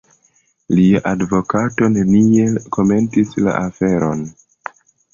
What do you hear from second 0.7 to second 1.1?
Lia